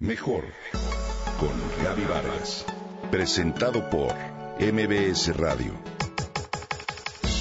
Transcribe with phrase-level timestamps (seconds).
[0.00, 0.44] Mejor
[1.40, 1.50] con
[1.82, 2.64] Gaby Vargas.
[3.10, 4.14] Presentado por
[4.60, 5.72] MBS Radio.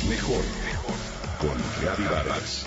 [0.09, 0.43] Mejor
[1.39, 2.65] con Gaby Vargas.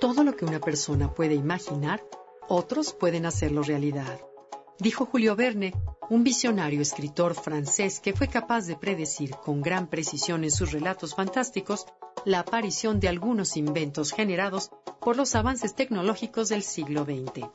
[0.00, 2.02] Todo lo que una persona puede imaginar,
[2.48, 4.22] otros pueden hacerlo realidad.
[4.78, 5.74] Dijo Julio Verne,
[6.08, 11.14] un visionario escritor francés que fue capaz de predecir con gran precisión en sus relatos
[11.14, 11.84] fantásticos
[12.24, 17.46] la aparición de algunos inventos generados por los avances tecnológicos del siglo XX.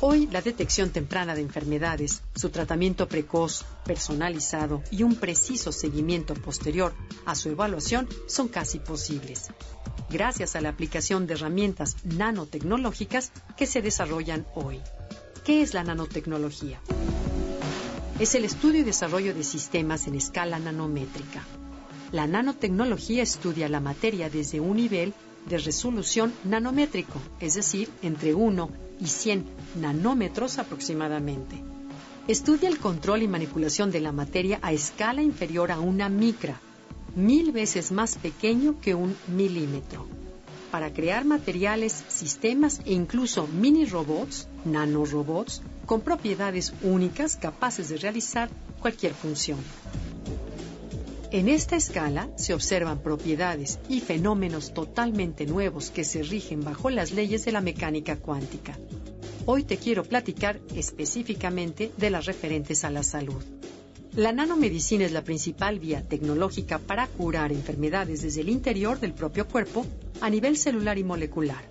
[0.00, 6.92] Hoy, la detección temprana de enfermedades, su tratamiento precoz, personalizado y un preciso seguimiento posterior
[7.24, 9.48] a su evaluación son casi posibles,
[10.10, 14.80] gracias a la aplicación de herramientas nanotecnológicas que se desarrollan hoy.
[15.44, 16.80] ¿Qué es la nanotecnología?
[18.18, 21.42] Es el estudio y desarrollo de sistemas en escala nanométrica,
[22.12, 25.12] la nanotecnología estudia la materia desde un nivel
[25.48, 29.44] de resolución nanométrico, es decir, entre 1 y 100
[29.80, 31.62] nanómetros aproximadamente.
[32.28, 36.60] Estudia el control y manipulación de la materia a escala inferior a una micra,
[37.14, 40.06] mil veces más pequeño que un milímetro,
[40.72, 48.50] para crear materiales, sistemas e incluso mini robots, nanorobots, con propiedades únicas capaces de realizar
[48.80, 49.58] cualquier función.
[51.36, 57.12] En esta escala se observan propiedades y fenómenos totalmente nuevos que se rigen bajo las
[57.12, 58.78] leyes de la mecánica cuántica.
[59.44, 63.44] Hoy te quiero platicar específicamente de las referentes a la salud.
[64.14, 69.46] La nanomedicina es la principal vía tecnológica para curar enfermedades desde el interior del propio
[69.46, 69.84] cuerpo
[70.22, 71.68] a nivel celular y molecular.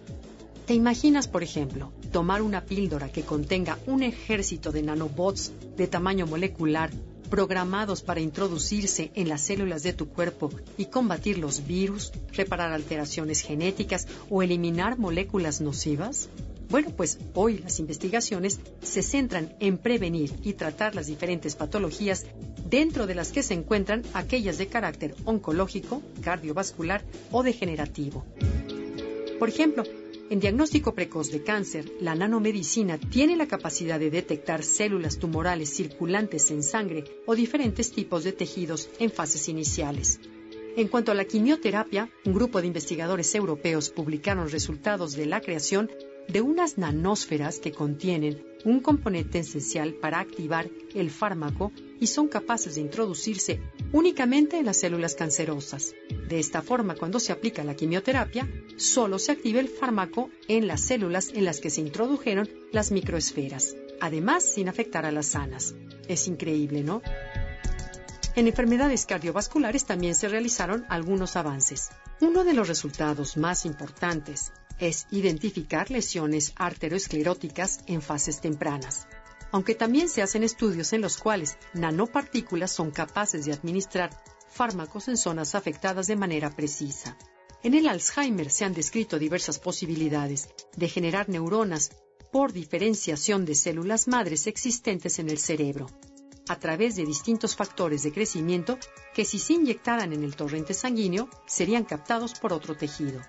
[0.67, 6.27] ¿Te imaginas, por ejemplo, tomar una píldora que contenga un ejército de nanobots de tamaño
[6.27, 6.91] molecular
[7.25, 13.41] programados para introducirse en las células de tu cuerpo y combatir los virus, reparar alteraciones
[13.41, 16.29] genéticas o eliminar moléculas nocivas?
[16.69, 22.25] Bueno, pues hoy las investigaciones se centran en prevenir y tratar las diferentes patologías
[22.69, 28.25] dentro de las que se encuentran aquellas de carácter oncológico, cardiovascular o degenerativo.
[29.37, 29.83] Por ejemplo,
[30.29, 36.49] en diagnóstico precoz de cáncer, la nanomedicina tiene la capacidad de detectar células tumorales circulantes
[36.49, 40.19] en sangre o diferentes tipos de tejidos en fases iniciales.
[40.77, 45.91] En cuanto a la quimioterapia, un grupo de investigadores europeos publicaron resultados de la creación
[46.27, 52.75] de unas nanósferas que contienen un componente esencial para activar el fármaco y son capaces
[52.75, 53.61] de introducirse
[53.91, 55.93] únicamente en las células cancerosas.
[56.27, 60.81] De esta forma, cuando se aplica la quimioterapia, solo se activa el fármaco en las
[60.81, 65.75] células en las que se introdujeron las microesferas, además sin afectar a las sanas.
[66.07, 67.01] Es increíble, ¿no?
[68.35, 71.89] En enfermedades cardiovasculares también se realizaron algunos avances.
[72.19, 79.07] Uno de los resultados más importantes es identificar lesiones arterioscleróticas en fases tempranas,
[79.55, 84.09] aunque también se hacen estudios en los cuales nanopartículas son capaces de administrar
[84.49, 87.17] fármacos en zonas afectadas de manera precisa.
[87.63, 91.91] En el Alzheimer se han descrito diversas posibilidades de generar neuronas
[92.33, 95.87] por diferenciación de células madres existentes en el cerebro,
[96.49, 98.77] a través de distintos factores de crecimiento
[99.13, 103.21] que si se inyectaran en el torrente sanguíneo serían captados por otro tejido.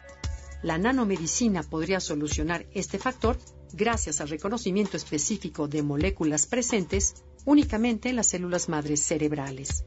[0.64, 3.38] La nanomedicina podría solucionar este factor
[3.76, 9.84] gracias al reconocimiento específico de moléculas presentes únicamente en las células madres cerebrales.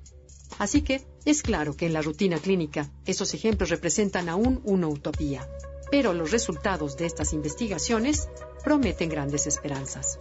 [0.57, 5.47] Así que es claro que en la rutina clínica esos ejemplos representan aún una utopía,
[5.91, 8.29] pero los resultados de estas investigaciones
[8.63, 10.19] prometen grandes esperanzas.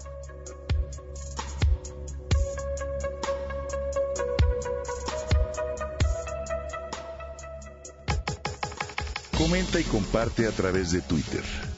[9.36, 11.44] Comenta y comparte a través de Twitter.